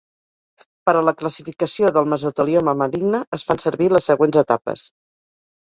Per 0.89 0.93
a 1.01 1.03
la 1.09 1.13
classificació 1.19 1.91
del 1.99 2.09
mesotelioma 2.15 2.75
maligne 2.83 3.23
es 3.39 3.47
fan 3.51 3.63
servir 3.67 3.91
les 3.97 4.11
següents 4.13 4.45
etapes. 4.47 4.91